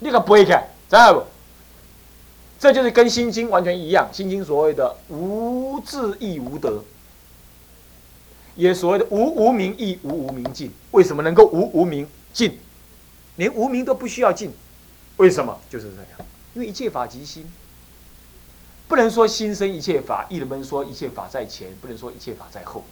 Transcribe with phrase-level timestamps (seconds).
[0.00, 1.24] 你个背开，知道不？
[2.58, 6.82] 这就是跟《心经》完全一样，《心经》所谓的无智亦无德，
[8.56, 10.72] 也所谓的无无明亦无无明尽。
[10.90, 12.58] 为什么能够无无明尽？
[13.36, 14.52] 连无明都不需要尽，
[15.18, 15.56] 为什么？
[15.70, 17.48] 就是这样，因为一切法即心。
[18.88, 22.82] 不能说心生一切法，一人们说一切法在前，不能说一切法在后，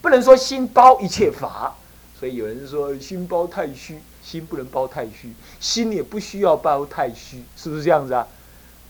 [0.00, 1.76] 不能说心包一切法。
[2.18, 8.26] 所以有人说心包太虚，心不能包太虚，心也不需要包太虚，是不是这样子啊？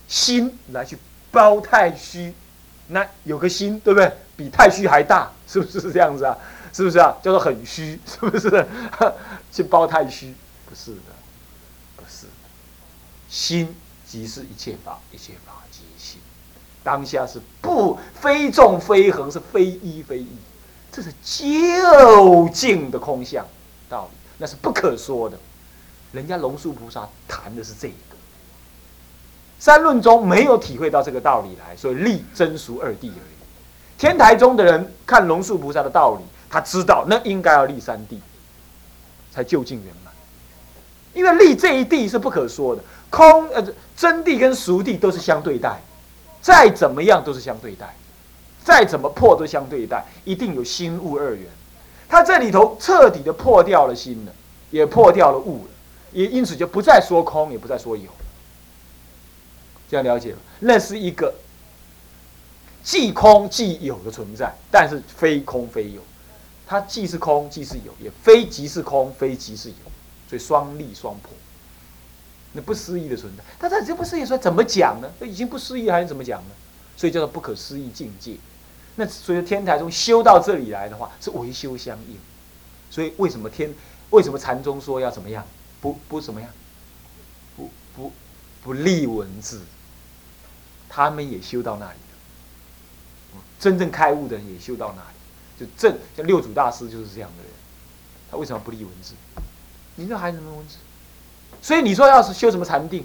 [0.08, 0.96] 心来去
[1.30, 2.32] 包太虚，
[2.88, 4.10] 那有个心，对不对？
[4.34, 6.34] 比太虚还大，是不是这样子啊？
[6.72, 7.14] 是不是啊？
[7.22, 8.66] 叫做很虚，是不是？
[9.52, 10.34] 去包太虚，
[10.66, 11.12] 不是的，
[11.96, 12.32] 不是的。
[13.28, 13.74] 心
[14.06, 16.18] 即是一切法，一切法即心。
[16.82, 20.28] 当下是不非众非恒，是非一非一，
[20.90, 23.44] 这是究竟的空相
[23.88, 25.38] 道理，那是不可说的。
[26.12, 28.16] 人家龙树菩萨谈的是这个，
[29.58, 33.36] 三论中没有体会到这个道理来，所以立真俗二谛而已。
[33.98, 38.18] 天台中的人看龙树菩萨的道理，他知道那应该要立三谛，
[39.32, 40.12] 才究竟圆满。
[41.12, 43.64] 因为立这一谛是不可说的，空呃
[43.96, 45.80] 真谛跟俗谛都是相对待。
[46.42, 47.92] 再怎么样都是相对待，
[48.62, 51.44] 再怎么破都相对待，一定有心物二元。
[52.08, 54.32] 他这里头彻底的破掉了心了，
[54.70, 55.70] 也破掉了物了，
[56.12, 58.10] 也因此就不再说空，也不再说有。
[59.88, 61.34] 这样了解了，那是一个
[62.82, 66.00] 既空既有的存在，但是非空非有。
[66.66, 69.76] 它既是空既是有，也非即是空非即是有，
[70.28, 71.30] 所以双立双破。
[72.52, 75.08] 那不思议的存在，但这这不思议说怎么讲呢？
[75.20, 76.50] 那已经不思议，还能怎么讲呢？
[76.96, 78.36] 所以叫做不可思议境界。
[78.96, 82.18] 那所以天台中修到这里来的话，是唯修相应。
[82.90, 83.72] 所以为什么天
[84.10, 85.44] 为什么禅宗说要怎么样？
[85.80, 86.50] 不不怎么样？
[87.54, 88.12] 不不
[88.62, 89.60] 不立文字，
[90.88, 93.40] 他们也修到那里了。
[93.60, 97.52] 真正开悟的人也修到那里，就正像六祖大师就是这样的人。
[98.30, 99.12] 他为什么不立文字？
[99.96, 100.76] 你这还什么文字？
[101.60, 103.04] 所以你说要是修什么禅定，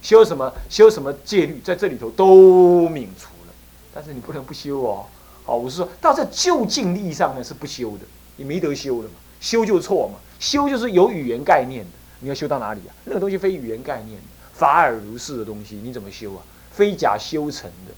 [0.00, 3.52] 修什么修什么戒律，在这里头都泯除了。
[3.92, 5.06] 但是你不能不修哦。
[5.48, 8.04] 哦，我是说到这就近利益上呢是不修的，
[8.36, 9.14] 你没得修的嘛。
[9.40, 11.90] 修就错嘛，修就是有语言概念的。
[12.20, 12.94] 你要修到哪里啊？
[13.04, 16.42] 那个东西非语言概念的，法尔如是的东西，你怎么修啊？
[16.70, 17.94] 非假修成的，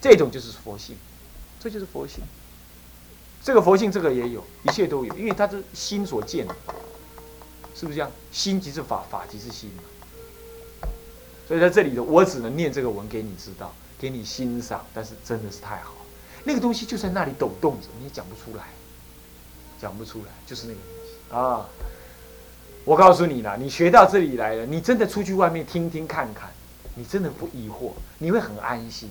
[0.00, 0.96] 这种就是佛性，
[1.60, 2.24] 这就是佛性。
[3.42, 6.56] 这个佛性，这个也有一切都有，因为它是心所见的。
[7.74, 8.10] 是不是这样？
[8.32, 9.70] 心即是法，法即是心
[11.46, 14.84] 所以在这里头，我只能念这个文给你知道，给你欣赏。
[14.94, 15.92] 但是真的是太好，
[16.44, 18.64] 那个东西就在那里抖动着，你也讲不出来，
[19.80, 21.66] 讲不出来，就是那个东西啊！
[22.84, 26.50] 我告诉你了，你学到这里来了，你真的出去外面听听看看，
[26.94, 29.10] 你真的不疑惑，你会很安心。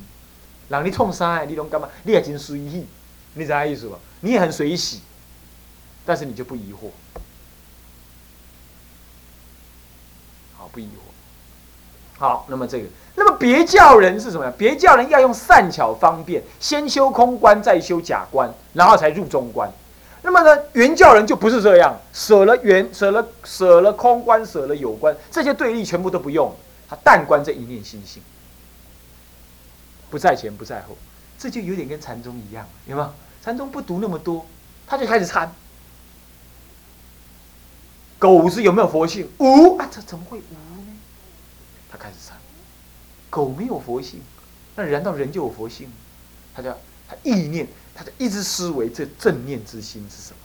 [0.67, 1.43] 让你冲啥？
[1.45, 1.87] 你拢干嘛？
[2.03, 2.85] 你也真随意，
[3.33, 3.97] 你知啥意思不？
[4.21, 5.01] 你也很随喜，
[6.05, 6.89] 但是你就不疑惑。
[10.57, 11.18] 好不疑惑。
[12.19, 12.85] 好，那么这个，
[13.15, 14.53] 那么别教人是什么呀？
[14.57, 19.71] 别教人要用善巧方便，先修空观，再修假观，然后才入中观。
[20.21, 26.53] 那么呢，原教人就不是这样，舍了原，舍了舍了空观，舍了有观，这些对立全部都不用，
[26.89, 28.21] 他但观这一念心性，
[30.09, 30.97] 不在前不在后，
[31.37, 33.09] 这就有点跟禅宗一样，有没有？
[33.41, 34.45] 禅宗不读那么多，
[34.85, 35.49] 他就开始参。
[38.17, 39.29] 狗子有没有佛性？
[39.37, 40.43] 无啊，这怎么会无？
[41.99, 42.37] 开始参。
[43.29, 44.21] 狗没有佛性，
[44.75, 45.91] 那难道人就有佛性？
[46.55, 46.75] 他叫
[47.07, 50.37] 他意念，他就一直思维这正念之心是什么？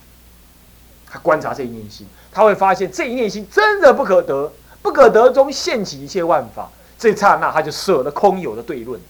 [1.06, 6.68] 他观察这一念心，他会发现这一念心真的不可得，不可得中现起一切万法。
[6.98, 9.00] 这刹那，他就舍了空有的对论，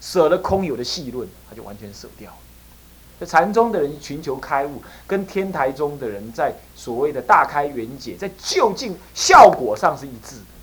[0.00, 2.30] 舍了空有的细论，他就完全舍掉。
[2.30, 2.36] 了。
[3.20, 10.53] 这禅宗的人寻求开悟，跟天台宗的人在所谓的大开圆解，在就近效果上是一致的，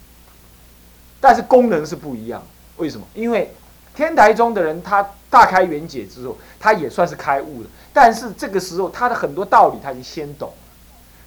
[1.21, 2.43] 但是功能是不一样。
[2.77, 3.05] 为什么？
[3.13, 3.53] 因为
[3.95, 10.55] 天台宗的人他大开圆解之后，他也算是开悟了，但是这个时候他的很多道理他已经先懂了。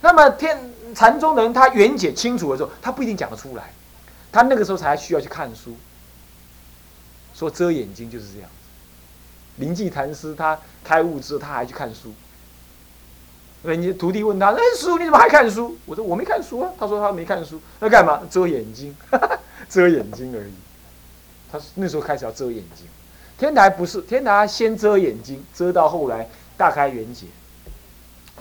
[0.01, 0.59] 那么天
[0.95, 3.73] 禅宗的人他圆解清楚了之后，他不一定讲得出来，
[4.33, 5.77] 他那个时候才需要去看书，
[7.35, 9.63] 说遮眼睛就是这样子。
[9.63, 12.13] 灵济禅师他开悟之后，他还去看书。
[13.63, 18.21] 人家徒弟问他：“哎，师傅你怎么还看书？”我说：“我没看书啊。”他说：“他没看书，那干嘛？
[18.29, 18.95] 遮眼睛，
[19.75, 20.53] 遮眼睛而已。”
[21.51, 22.87] 他那时候开始要遮眼睛。
[23.37, 27.27] 天台不是天台，先遮眼睛，遮到后来大开圆解。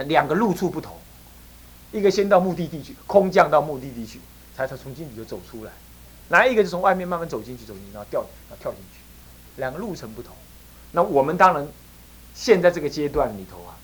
[0.05, 0.95] 两个路处不同，
[1.91, 4.19] 一个先到目的地去，空降到目的地去，
[4.55, 5.71] 才才从进里就走出来。
[6.29, 8.99] 哪一个就从外面慢慢走进去，走进去，然后掉，然后跳进去，
[9.57, 10.35] 两个路程不同。
[10.91, 11.67] 那我们当然
[12.33, 13.77] 现在这个阶段里头啊，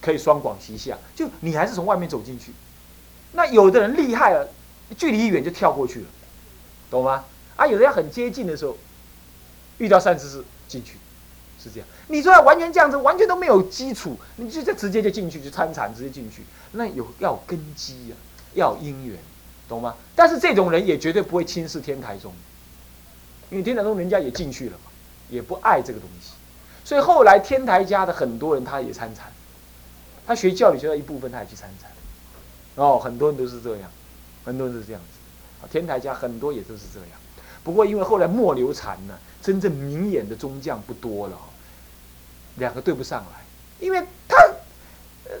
[0.00, 2.52] 可以双广齐下，就你还是从外面走进去。
[3.32, 4.48] 那有的人厉害了，
[4.94, 6.06] 距离一远就跳过去了，
[6.90, 7.24] 懂吗？
[7.56, 8.76] 啊，有的要很接近的时候，
[9.78, 10.98] 遇到善知识进去，
[11.62, 11.88] 是这样。
[12.08, 16.42] 你说要完全这样子，完全都没有基础，你就这直接就进去就参禅，直接进去，
[16.72, 18.14] 那有要根基啊，
[18.54, 19.18] 要因缘，
[19.68, 19.96] 懂吗？
[20.14, 22.32] 但是这种人也绝对不会轻视天台宗，
[23.50, 24.90] 因为天台宗人家也进去了嘛，
[25.28, 26.32] 也不爱这个东西，
[26.84, 29.32] 所以后来天台家的很多人他也参禅，
[30.26, 31.90] 他学教理学到一部分他也去参禅，
[32.76, 33.90] 哦，很多人都是这样，
[34.46, 37.08] 很多人是这样子，天台家很多也都是这样。
[37.64, 41.36] 不过，因为后来末流禅呢，真正明眼的宗将不多了，
[42.58, 43.44] 两个对不上来，
[43.80, 44.36] 因为他，
[45.24, 45.32] 呃，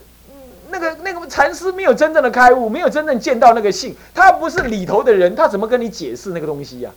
[0.68, 6.90] 那个那个禅师没有真正的开悟，没有真正见到那个性，他不是里头的人，他怎么跟你解释那个东西呀？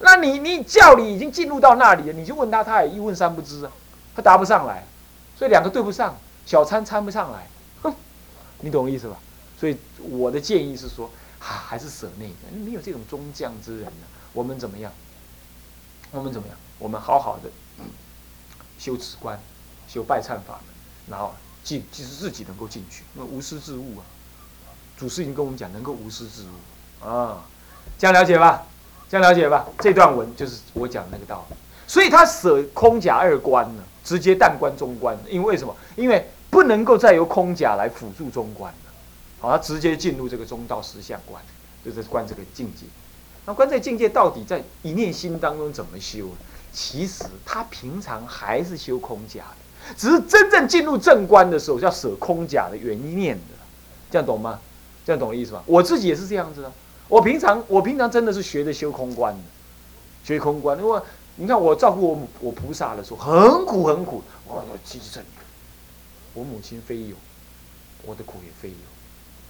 [0.00, 3.72] 那你你教理已经进入到那里了，你就问他，他也一问三不知啊，
[4.14, 4.84] 他答不上来，
[5.38, 7.48] 所以两个对不上，小参参不上来，
[7.80, 7.94] 哼，
[8.60, 9.16] 你懂我意思吧？
[9.58, 14.06] 所以我的建议是说，啊，还是舍那个，没有这种中将之人呢。
[14.32, 14.92] 我们怎么样？
[16.10, 16.56] 我们怎么样？
[16.78, 17.48] 我们好好的
[18.78, 19.40] 修止观，
[19.88, 20.74] 修拜忏法门，
[21.08, 24.04] 然后进，其实自己能够进去，那无师自悟啊。
[24.96, 27.44] 祖师已经跟我们讲，能够无师自悟啊，
[27.98, 28.66] 这样了解吧？
[29.08, 29.66] 这样了解吧？
[29.78, 31.56] 这段文就是我讲的那个道理。
[31.86, 35.76] 所以他舍空假二观呢，直接淡观中观，因为什么？
[35.94, 38.72] 因为不能够再由空假来辅助中观。
[39.44, 41.42] 好，他直接进入这个中道实相观，
[41.84, 42.86] 就是观这个境界。
[43.44, 46.30] 那观这个境界到底在一念心当中怎么修？
[46.72, 53.54] 其实他平常还是修空假的，只是真正进入正观的时候，要舍空假的原念的，
[54.10, 54.58] 这样懂吗？
[55.04, 55.62] 这样懂的意思吗？
[55.66, 56.72] 我自己也是这样子的。
[57.06, 59.42] 我平常我平常真的是学着修空观的，
[60.24, 60.78] 学空观。
[60.78, 61.00] 因为
[61.36, 65.20] 你看我照顾我我菩萨的时候，很苦很苦，我要记着
[66.32, 67.14] 我母亲非有，
[68.04, 68.74] 我的苦也非有，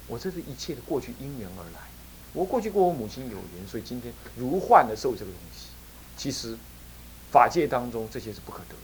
[0.07, 1.81] 我这是一切的过去因缘而来。
[2.33, 5.69] 我过去跟我母亲有缘，所以今天如幻的受这个东西。
[6.17, 6.57] 其实
[7.31, 8.81] 法界当中这些是不可得的。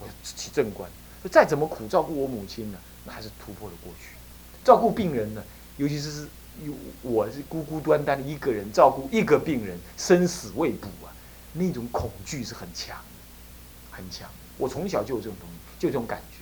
[0.00, 0.90] 我要起正观，
[1.30, 4.16] 再怎么苦照顾我母亲呢，那还是突破了过去。
[4.64, 5.42] 照顾病人呢，
[5.76, 6.28] 尤其是是
[7.02, 11.12] 我是孤孤单单的一个人照顾一个病人，生死未卜啊，
[11.52, 14.28] 那种恐惧是很强的，很强。
[14.58, 16.38] 我从小就有这种东西，就这种感觉。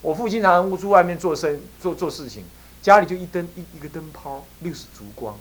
[0.00, 2.44] 我父亲常常出外面做生做做事情，
[2.82, 5.38] 家里就一灯一一个灯泡，六十烛光。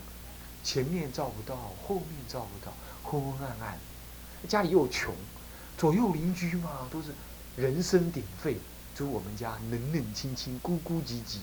[0.63, 2.71] 前面照不到，后面照不到，
[3.01, 3.79] 昏昏暗暗，
[4.47, 5.11] 家里又穷，
[5.75, 7.07] 左右邻居嘛都是
[7.55, 8.57] 人声鼎沸，
[8.93, 11.39] 就我们家冷冷清清，孤孤寂寂。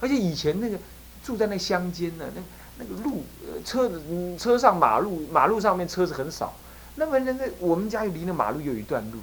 [0.00, 0.78] 而且以前那个
[1.22, 2.40] 住在那乡间呢，那
[2.78, 3.24] 那个路
[3.66, 4.02] 车子
[4.38, 6.54] 车上马路马路上面车子很少，
[6.94, 9.18] 那么那那我们家又离那马路有一段路，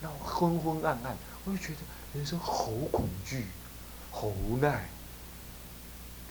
[0.00, 1.14] 然后昏昏暗暗，
[1.44, 1.80] 我就觉得
[2.14, 3.44] 人生好恐惧，
[4.10, 4.88] 好无奈。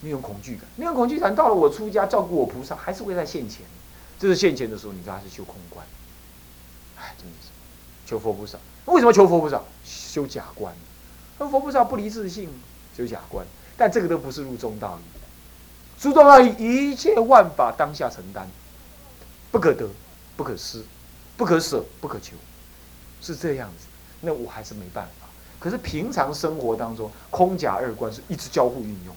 [0.06, 3.66] 那种恐惧感，那种恐惧感到了我出家照顾我菩萨，还是会在现前。
[4.20, 5.86] 这是现前的时候，你知道他是修空观。
[6.98, 7.50] 哎，真的是
[8.06, 8.58] 求佛菩萨。
[8.86, 9.60] 为什么求佛菩萨？
[9.84, 10.74] 修假观。
[11.40, 12.50] 那佛菩萨不离自性，
[12.96, 13.46] 修假观。
[13.76, 16.06] 但这个都不是入中道义。
[16.06, 18.48] 入中道义，一切万法当下承担，
[19.52, 19.90] 不可得，
[20.38, 20.84] 不可失，
[21.36, 22.36] 不可舍，不可求，
[23.22, 23.88] 是这样子。
[24.22, 25.28] 那我还是没办法。
[25.60, 29.16] 可是平常生活当中，空假二观是一直交互运用。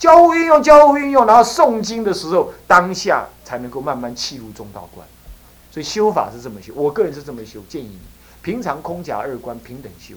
[0.00, 5.06] 交互运用，交互运用，然后诵经的时候，当下才能够慢慢契入中道观。
[5.70, 8.00] 所以修法是这么修，我个人是这么修，建议你
[8.40, 10.14] 平常空假二观平等修，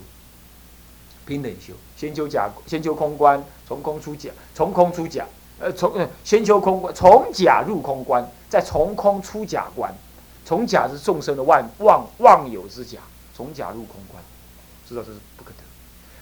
[1.26, 5.26] 平等修，先修假，先修空观，从空出假，从空出假，
[5.60, 9.94] 呃，从呃先修空观，从假入空观，再从空出假观，
[10.46, 13.00] 从假是众生的万妄妄有之假，
[13.36, 14.24] 从假入空观，
[14.88, 15.58] 知道这是不可得。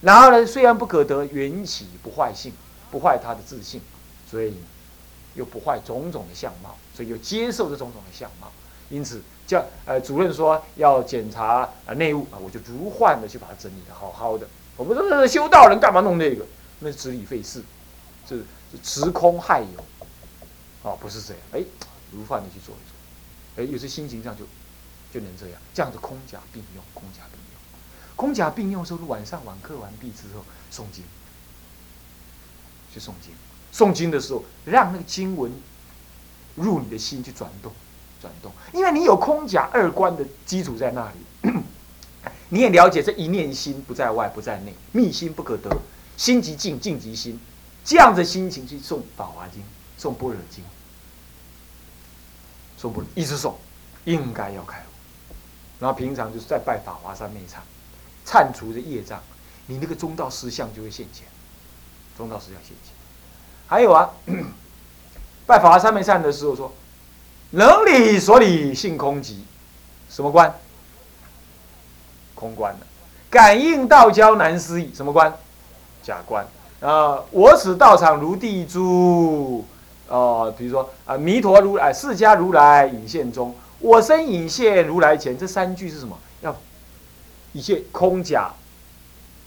[0.01, 2.51] 然后呢，虽然不可得，缘起不坏性。
[2.91, 3.81] 不坏他的自信，
[4.29, 4.53] 所以
[5.33, 8.51] 又不坏种种的相貌，所以又接受这种种的相貌。
[8.89, 14.45] 因此，叫呃主任说要检查啊内务啊，我就如幻的去把它整理的好好的。
[14.75, 16.45] 我们说修道人干嘛弄那个？
[16.79, 17.63] 那是支理费事，
[18.27, 19.85] 是是持空害有。
[20.83, 21.63] 哦，不是这样，哎，
[22.11, 24.43] 如幻的去做一做，哎，有些心情上就
[25.13, 31.05] 就能这样，这样子空假并用，空假并用，空假并用时候，晚上晚课完毕之后诵经。
[32.93, 33.33] 去诵经，
[33.73, 35.51] 诵经的时候，让那个经文
[36.55, 37.71] 入你的心去转动，
[38.21, 38.51] 转动。
[38.73, 41.51] 因为你有空假二观的基础在那里，
[42.49, 45.69] 你也了解这一念心不在外不在内，密心不可得，
[46.17, 47.39] 心即静，静即心，
[47.85, 49.63] 这样的心情去诵《法华经》、
[50.01, 50.63] 诵《般若经》，
[52.81, 53.53] 说不一直诵，
[54.03, 54.91] 应该要开悟。
[55.79, 57.59] 然后平常就是在拜法华三昧忏，
[58.23, 59.19] 忏除的业障，
[59.65, 61.25] 你那个中道实相就会现前，
[62.21, 62.93] 中道实相现前。
[63.67, 64.11] 还有啊，
[65.47, 66.71] 拜法华三昧忏的时候说，
[67.49, 69.37] 能理所理性空寂，
[70.07, 70.53] 什么观？
[72.35, 72.85] 空观的。
[73.29, 75.33] 感应道交难思议，什么观？
[76.03, 76.45] 假观。
[76.79, 79.65] 啊，我此道场如地珠，
[80.07, 86.15] 哦，比如说啊，弥陀如来、释迦如来隐现中，我身隐现如来前，这三句是什么？
[86.41, 86.55] 要
[87.53, 88.51] 一切空假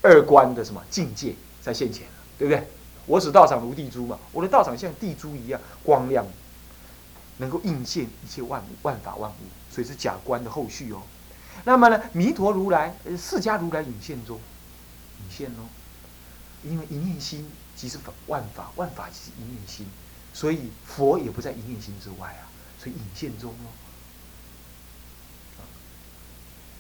[0.02, 2.07] 二观的什么境界在现前
[2.38, 2.67] 对不对？
[3.07, 6.26] 我使道场如地珠嘛，我的道场像地珠一样光亮，
[7.37, 9.35] 能够映现一切万物、万法万物，
[9.71, 11.03] 所以是假观的后续哦。
[11.64, 14.38] 那么呢，弥陀如来、释迦如来隐现中，
[15.21, 15.69] 隐现哦。
[16.62, 19.87] 因为一念心即是法万法，万法即是一念心，
[20.33, 22.49] 所以佛也不在一念心之外啊，
[22.79, 23.69] 所以隐现中哦。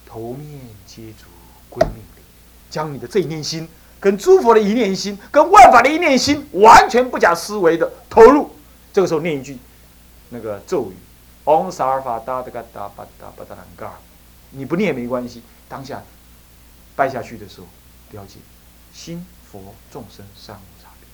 [0.06, 1.26] 头面接足
[1.68, 2.22] 归命理，
[2.70, 3.68] 将你的这一念心
[4.04, 8.50] 跟诸佛的一念心，跟万法的一念心，完全不假思维的投入。
[8.92, 9.56] 这个时候念一句
[10.28, 10.94] 那个咒语
[11.46, 13.88] ：Om Sarva Da Da Da Ba Da Ba Da Ga。
[14.50, 16.02] 你不念没关系，当下
[16.94, 17.66] 拜下去的时候，
[18.10, 18.40] 了解
[18.92, 19.24] 心。
[19.50, 21.08] 佛众生三无差别，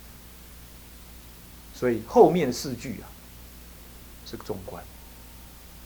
[1.78, 3.04] 所以后面四句啊
[4.24, 4.82] 是个中观，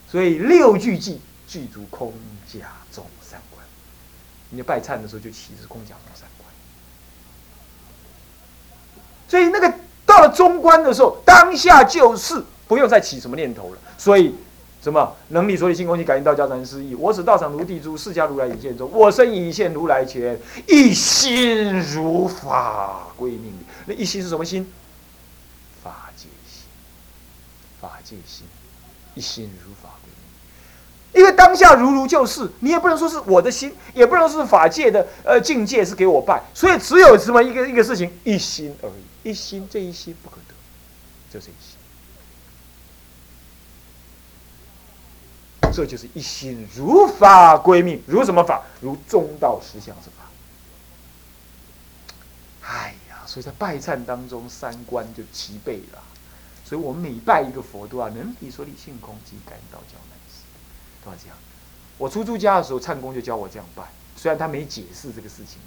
[0.09, 2.15] 所以六句记具足空
[2.47, 3.67] 假中三观。
[4.51, 6.44] 你拜忏的时候就起是空假中三观，
[9.35, 9.75] 所以那个
[10.07, 14.33] 到了中观的时候，当下就是不用再起什么念头了，所以。
[14.81, 16.95] 什么能力所以心空气感应道交难思议。
[16.95, 18.91] 我此道场如地珠，释迦如来隐现中。
[18.93, 20.39] 我身隐现如来前，
[20.69, 23.51] 一心如法归命。
[23.87, 24.71] 那一心是什么心？
[25.83, 26.67] 法界心。
[27.81, 28.45] 法界心，
[29.15, 31.19] 一心如法归。
[31.19, 39.14] 因为当下如如就是，你也不能说是我的心，也不能说是法界的呃境界是给我拜，所以只有什么一个一个事情，一心而已。
[39.25, 40.55] 一心这一心不可得，
[41.33, 41.79] 就是一心。
[45.73, 48.63] 这就是一心如法归命，如什么法？
[48.81, 50.31] 如中道实相之法。
[52.63, 56.01] 哎呀，所以在拜忏当中，三观就齐备了。
[56.65, 60.45] 所以我们每拜一个佛，都要能比所理性空即感道交难思，
[61.05, 61.37] 都要这样。
[61.99, 63.83] 我出出家的时候，忏公就教我这样拜。
[64.17, 65.59] 虽然他没解释这个事情，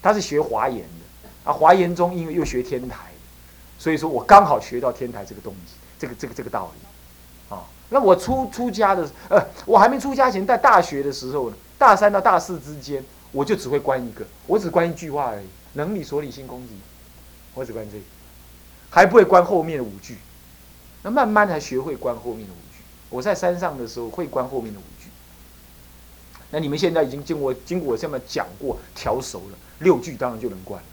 [0.00, 1.04] 他是学华严的
[1.48, 3.06] 啊，华严中因为又学天台，
[3.78, 7.64] 所以说我刚好学到天台这个东西，这个这个这个道理啊。
[7.88, 13.02] 那我出出家的，呃，我还没出家前，在大学的时候呢，大三到大四之间，
[13.32, 16.72] 我就只会关一个，我只关一句话而已，能理所理性空寂，
[17.54, 18.04] 我只关这个，
[18.90, 20.18] 还不会关后面的五句。
[21.02, 22.82] 那慢慢才学会关后面的五句。
[23.08, 25.08] 我在山上的时候会关后面的五句。
[26.50, 30.88] 那你们现在已经经过经过我这么讲过调熟了，六句当然就能关了，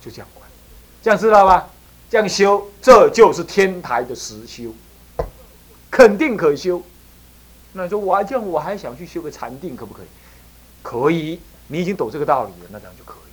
[0.00, 0.48] 就这样关，
[1.02, 1.68] 这样知道吧？
[2.10, 4.72] 这样修，这就是天台的实修。
[5.90, 6.82] 肯定可修。
[7.72, 10.06] 那你说我还这样，我还想去修个禅定，可不可以？
[10.82, 13.30] 可以，你已经懂这个道理了，那这样就可以。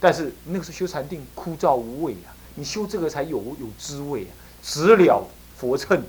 [0.00, 5.26] 但是那个时候修禅定枯燥无味啊，你修这个才有有滋味啊，直了
[5.56, 6.02] 佛乘，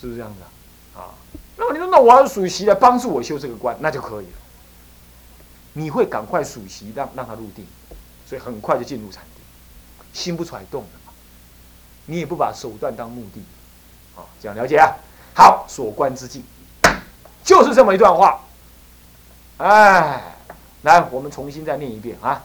[0.00, 1.00] 是不是这样子啊？
[1.02, 1.14] 啊，
[1.56, 4.32] 那么你说，那我要属习来帮助我修这个关，那就可以了。
[5.74, 7.66] 你会赶快属习，让让他入定，
[8.32, 9.44] 所以很快就进入禅定，
[10.14, 11.12] 心不揣动了嘛。
[12.06, 13.42] 你也不把手段当目的。
[14.16, 14.96] 啊，这样了解啊。
[15.34, 16.42] 好，所观之境，
[17.44, 18.40] 就是这么一段话。
[19.58, 20.34] 哎，
[20.80, 22.42] 来，我们重新再念一遍啊，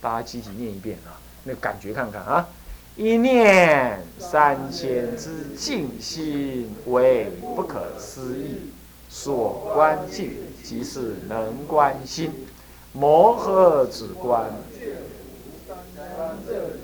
[0.00, 1.14] 大家集体念一遍啊，
[1.44, 2.48] 那感觉看看啊。
[2.96, 8.72] 一念三千之静心为不可思议，
[9.08, 10.32] 所观境
[10.64, 12.48] 即是能观心，
[12.92, 14.50] 摩诃止观。
[16.38, 16.77] 一不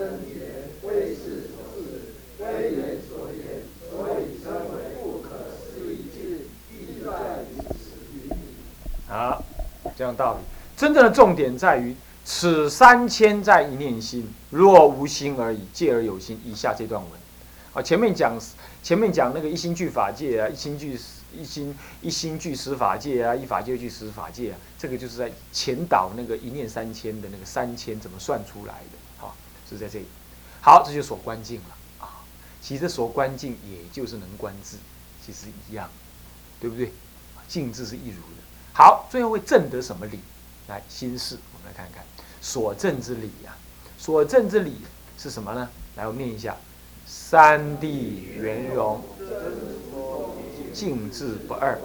[0.00, 0.40] 真言
[0.80, 1.60] 非是所，
[2.38, 4.50] 非言所言，所以称
[5.02, 5.28] 不可
[5.60, 8.34] 思议句，亦在于此。
[9.06, 9.44] 好，
[9.94, 10.40] 这样道理，
[10.74, 16.40] 真正的重点在于此三千在一念心，若无心而已，借而有心。
[16.46, 17.10] 以下这段文，
[17.74, 18.40] 啊，前面讲
[18.82, 20.98] 前面讲那个一心具法界啊，一心具
[21.36, 28.99] 一心一心具十法界啊，一法界具十法界啊，这个就是在前导那个一念三千的那个三千怎么算出来的？
[29.76, 30.06] 是在这里。
[30.60, 32.22] 好，这就锁关境了啊。
[32.60, 34.76] 其实锁关境也就是能观字，
[35.24, 35.88] 其实一样，
[36.60, 36.92] 对不对？
[37.48, 38.42] 静字是一如的。
[38.72, 40.20] 好，最后会证得什么理？
[40.68, 42.04] 来，心事，我们来看看
[42.40, 43.56] 所证之理呀。
[43.98, 44.82] 所证之理
[45.18, 45.68] 是什么呢？
[45.96, 46.56] 来，我念一下：
[47.06, 49.02] 三谛圆融，
[50.72, 51.78] 静字不二。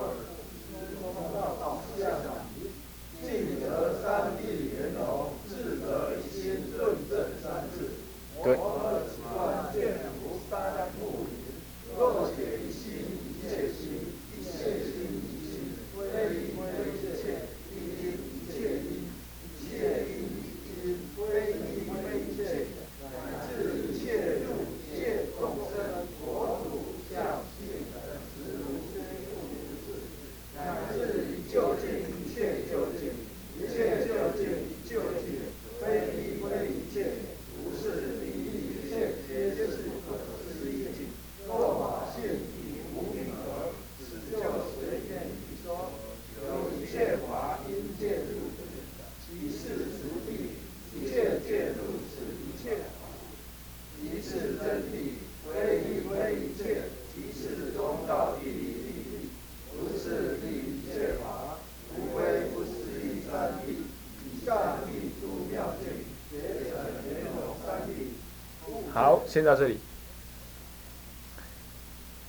[69.27, 69.79] 先到这里。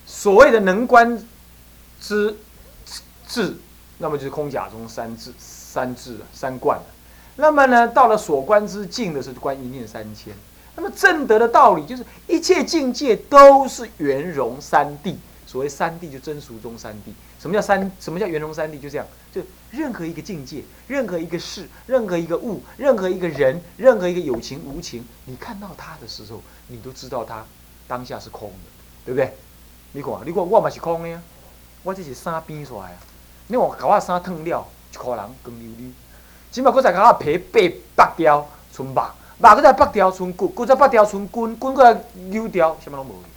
[0.07, 1.23] 所谓的能观
[2.01, 2.37] 之
[3.27, 3.57] 智，
[3.99, 6.81] 那么就是空假中三智、三智三观
[7.37, 10.33] 那么呢，到了所观之境的是观一念三千。
[10.75, 15.17] 那么正德的道理就是一切境界都是圆融三谛。
[15.47, 17.13] 所谓三谛，就真俗中三谛。
[17.41, 17.91] 什么叫三？
[18.01, 18.81] 什么叫圆融三谛？
[18.81, 27.45] 就这样，就任何一个境界，任何一个事，任何一个物，任何一个人，任何一个有情无情，你看到它的时候，你都知道它
[27.87, 28.55] 当下是空的，
[29.05, 29.33] 对不对？
[29.93, 31.23] 你看，你看我嘛是空的呀，
[31.85, 32.99] 我这是衫变出来啊。
[33.47, 35.89] 你看，甲我衫脱了，一颗人光溜溜。
[36.51, 37.63] 只嘛，搁再甲我皮扒
[37.95, 38.95] 剥掉，剩肉，
[39.39, 43.29] 肉搁再剥掉，剩骨，骨再剥掉，剩筋，筋再溜掉，什么拢无去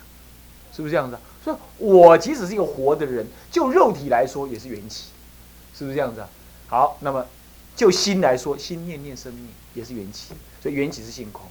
[0.76, 1.18] 是不是这样子？
[1.78, 5.06] 我即使是一个活的人，就肉体来说也是缘起，
[5.76, 6.30] 是不是这样子啊？
[6.68, 7.26] 好，那么
[7.76, 11.46] 就心来说，心念念生命也是缘起，所以缘起是性空，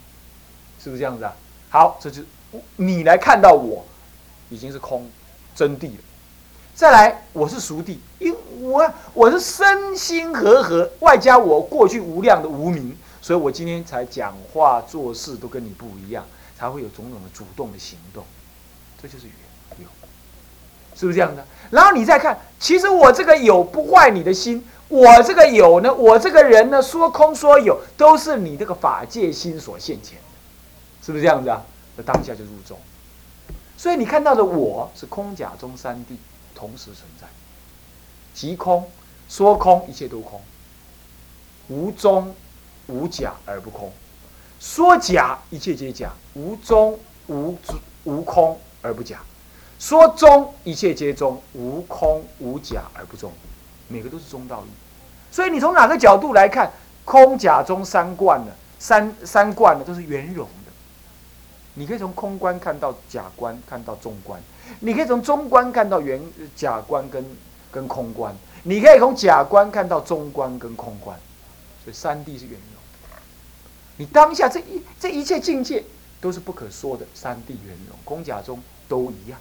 [0.82, 1.34] 是不是这样子啊？
[1.70, 2.22] 好，这就
[2.76, 3.84] 你来看到我
[4.50, 5.10] 已经是空
[5.54, 6.02] 真谛了。
[6.74, 16.24] 再来，我是熟地，因我我是身心和合，外加我过去无量的无名，所以我今天才讲话做事都跟你不一样，
[16.56, 18.24] 才会有种种的主动的行动，
[19.02, 19.34] 这就是缘。
[19.78, 19.86] 有
[20.94, 21.44] 是不是这样的？
[21.70, 31.62] 然后你再看，其实我这个有不坏你的心，我这个有呢，我这个人呢，说空说有，都是你这个法界心所现前的，是不是这样子啊？
[31.96, 32.78] 那当下就入中。
[33.76, 36.16] 所以你看到的我是空假中三谛
[36.54, 37.26] 同时存在，
[38.34, 38.90] 即空
[39.28, 40.40] 说空一切都空，
[41.68, 42.34] 无中
[42.86, 43.92] 无假而不空，
[44.58, 47.56] 说假一切皆假，无中无
[48.04, 49.20] 无空而不假。
[49.78, 53.32] 说中一切皆中，无空无假而不中，
[53.86, 54.70] 每个都是中道义。
[55.30, 56.70] 所以你从哪个角度来看，
[57.04, 58.52] 空假中三观呢？
[58.80, 60.72] 三三观呢都是圆融的。
[61.74, 64.40] 你可以从空观看到假观，看到中观；
[64.80, 66.20] 你可以从中观看到圆
[66.56, 67.24] 假观跟
[67.70, 68.32] 跟空观；
[68.64, 71.16] 你可以从假观看到中观跟空观。
[71.84, 72.82] 所以三谛是圆融。
[73.96, 75.84] 你当下这一这一切境界
[76.20, 79.38] 都是不可说的，三谛圆融，空假中都一样。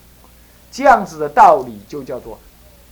[0.71, 2.37] 这样子的道理就叫做，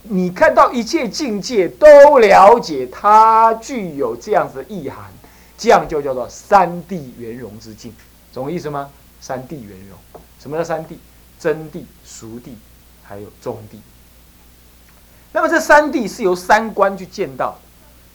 [0.04, 5.12] 你看到一切境界都了解它具有这样子的意涵，
[5.58, 7.94] 这样就叫做三谛圆融之境，
[8.34, 8.90] 懂我意思吗？
[9.22, 10.96] 三谛圆融，什么叫三谛？
[11.38, 12.52] 真谛、熟谛，
[13.04, 13.78] 还有中谛。
[15.32, 17.60] 那么这三谛是由三观去见到，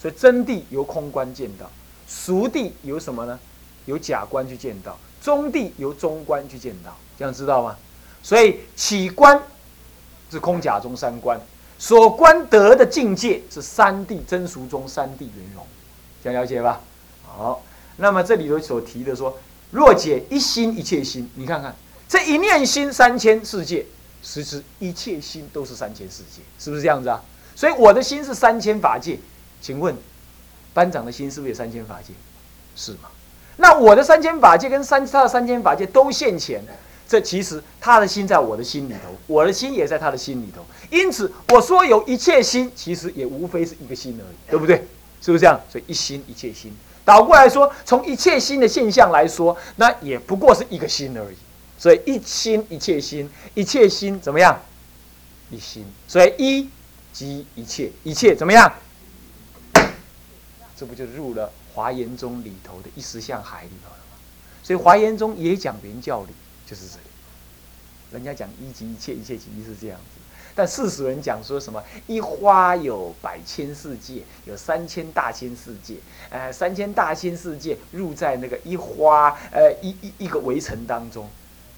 [0.00, 1.70] 所以真谛由空观见到，
[2.08, 3.38] 熟谛由什么呢？
[3.84, 7.76] 由假观去见到，中谛由中观去见到，这样知道吗？
[8.22, 9.40] 所以起观
[10.30, 11.40] 是空假中三观，
[11.78, 15.66] 所观得的境界是三谛真俗中三谛圆融，
[16.22, 16.80] 这样了解吧？
[17.26, 17.62] 好，
[17.96, 19.36] 那么这里头所提的说，
[19.70, 21.74] 若解一心一切心，你看看
[22.08, 23.86] 这一念心三千世界，
[24.22, 27.22] 实质一切心都是三千世界，是不是这样子啊？
[27.54, 29.18] 所以我的心是三千法界，
[29.60, 29.96] 请问
[30.72, 32.12] 班长的心是不是有三千法界？
[32.76, 33.10] 是吗？
[33.56, 36.62] 那我的三千法界跟三他的三千法界都现前，
[37.10, 40.64] 这其实他的心在我的心里头，我的心也在他的心里头。
[40.90, 44.76] 因此我说有一切心，其实也无非是一个心而已，对不对？
[45.20, 45.60] 是不是这样？
[45.68, 46.72] 所以一心一切心，
[47.04, 51.36] 倒过来说，从一切心的现象来说，那也不过是一个心而已。
[51.76, 54.56] 所以一心一切心，一切心怎么样？
[55.50, 56.70] 一心，所以一
[57.12, 58.72] 即一切，一切怎么样？
[60.76, 64.16] 这不就入了华严宗里头的一实相海里头了吗？
[64.62, 66.28] 所以华严宗也讲原教理，
[66.70, 67.02] 就是这里。
[68.12, 70.20] 人家讲一即一切，一切即一是这样子。
[70.54, 71.82] 但世俗人讲说什么？
[72.06, 75.96] 一花有百千世界，有三千大千世界。
[76.28, 81.28] 呃，三千大千世界入在那个一花，呃，一一一个围城当中。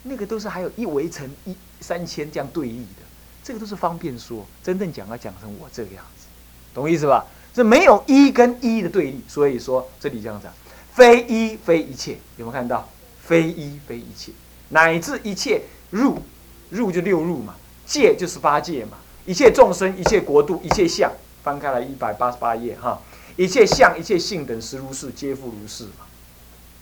[0.02, 3.02] 那个都是还有一围城一三千这样对立的，
[3.42, 4.44] 这个都是方便说。
[4.62, 6.26] 真正讲要讲成我这个样子，
[6.74, 7.24] 懂我意思吧？
[7.54, 10.52] 这没有一跟一的对立，所以说这里这样讲，
[10.92, 12.88] 非一非一切，有没有看到？
[13.20, 14.32] 非一非一切，
[14.72, 16.22] 乃至一切入
[16.70, 17.54] 入就六入嘛，
[17.86, 23.00] 界就是八界嘛，一切众生、一切国度、一切相，翻开来一百八十八页哈，
[23.36, 26.06] 一切相、一切性等实如是，皆复如是嘛，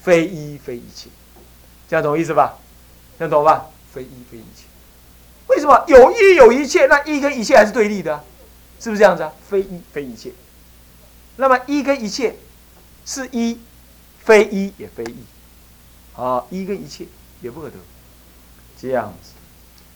[0.00, 1.10] 非一非一切，
[1.88, 2.58] 这样懂意思吧？
[3.18, 3.66] 能懂吧？
[3.92, 4.66] 非一非一切，
[5.48, 6.86] 为什么有一有一切？
[6.86, 8.22] 那一跟一切还是对立的，
[8.78, 9.32] 是不是这样子啊？
[9.48, 10.30] 非一非一切，
[11.36, 12.36] 那么一跟一切
[13.04, 13.58] 是一，
[14.20, 15.24] 非一也非一，
[16.14, 17.06] 啊，一跟一切
[17.40, 17.76] 也不可得，
[18.80, 19.30] 这样子，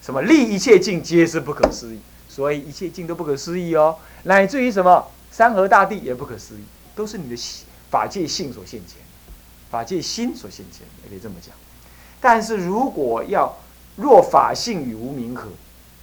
[0.03, 5.07] 什么立一切境皆是不可思议，所以一切境都不可思议哦，乃至于什么？
[5.31, 7.37] 山河大地也不可思议，都是你的
[7.91, 8.99] 法界性所现前，
[9.69, 11.53] 法界心所现前，也可以这么讲。
[12.21, 13.53] 但是如果要
[13.97, 15.49] 若法性与无名合，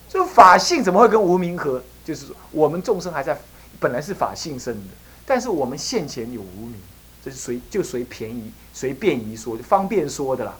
[0.09, 1.81] 这法性怎么会跟无名合？
[2.03, 3.39] 就是，我们众生还在
[3.79, 4.89] 本来是法性生的，
[5.25, 6.75] 但是我们现前有无名，
[7.23, 10.57] 这是随就随便宜随便宜说，方便说的啦。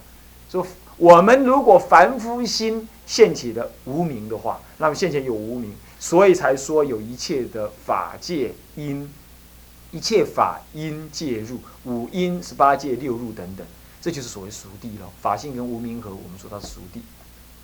[0.52, 9.12] 说我们如果凡夫心现起的无名的话，那么现前有无名，所以才说有一切的法界因，
[9.92, 13.66] 一切法因介入，五因十八界六入等等。
[14.02, 17.04] 这就是所谓熟地了，法性跟无名合，我们说它是熟地，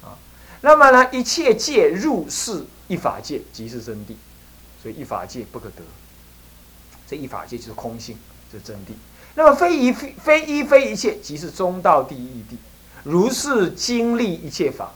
[0.03, 0.13] 啊，
[0.61, 4.13] 那么呢，一切界入是一法界，即是真谛，
[4.79, 5.81] 所以一法界不可得，
[7.07, 8.19] 这一法界就是空性，
[8.51, 8.91] 这是真谛。
[9.33, 12.55] 那么非一非非一非一切，即是中道第一义谛，
[13.03, 14.93] 如是经历一切法，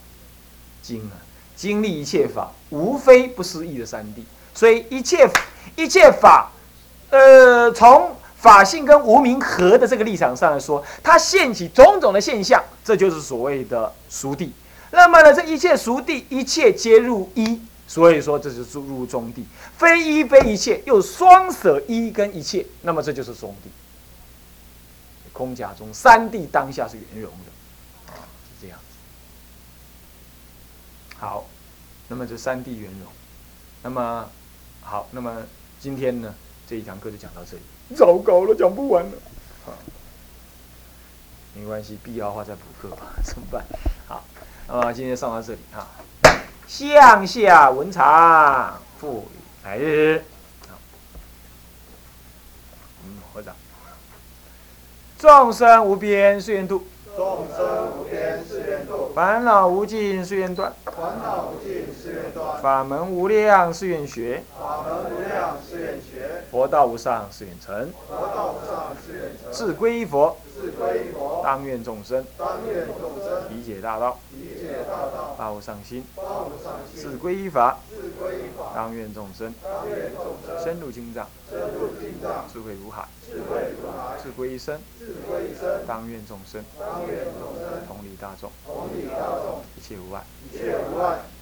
[0.82, 1.14] 经啊，
[1.56, 5.30] 经历一切法，无非不思议的三谛，所以一切
[5.76, 6.52] 一切法，
[7.10, 8.16] 呃，从。
[8.42, 14.52] 法性跟无名合的这个立场上来说，它现起种种的现象，这就是所谓的熟地。
[14.90, 19.46] 那么呢，这一切熟地，一切皆入一，所以说这就是入中地。
[19.78, 23.70] 非一非一切，又双舍一跟一切，那么这就是中地。
[25.32, 28.96] 空假中三地当下是圆融的，啊，是这样子。
[31.22, 31.46] 好，
[32.08, 33.08] 那么这三地圆融，
[33.84, 34.28] 那么
[34.82, 35.44] 好，那么
[35.80, 36.34] 今天呢
[36.68, 37.64] 这一堂课就讲到这里。
[37.96, 39.12] 糟糕了，讲不完了。
[39.64, 39.74] 好，
[41.54, 43.64] 没关系，必要的话再补课吧， 怎么办？
[44.08, 44.24] 好，
[44.68, 45.88] 那么今天上到这里啊。
[46.68, 49.28] 向下文长，复
[49.64, 50.26] 来日。
[53.06, 53.56] 嗯，合掌。
[55.20, 56.88] 众生无边誓愿度。
[57.16, 59.12] 众生无边誓愿度。
[59.14, 60.74] 烦恼无尽誓愿断。
[60.86, 62.62] 烦恼无尽誓愿断。
[62.62, 64.44] 法门无量誓愿学。
[64.58, 66.44] 法门无量誓愿学。
[66.50, 67.92] 佛道无上誓愿成。
[68.08, 69.52] 佛道无上誓愿成。
[69.52, 70.38] 自归依佛。
[70.54, 71.42] 自归依佛。
[71.44, 72.26] 当愿众生。
[72.38, 73.50] 当愿众生。
[73.50, 74.18] 理解大道。
[74.72, 75.36] 理解大道。
[75.38, 76.04] 发无上心。
[76.16, 77.02] 发无上心。
[77.02, 77.80] 自归依法。
[78.74, 79.54] 当愿众生。
[80.64, 81.28] 深入经藏。
[82.52, 83.08] 智慧如海。
[83.28, 84.18] 智慧如海。
[84.18, 84.80] 自归一生。
[85.86, 86.64] 当愿众生。
[87.88, 88.52] 同理大众。
[89.78, 91.20] 一切无碍。